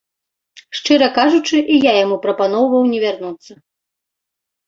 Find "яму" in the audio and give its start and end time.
2.05-2.17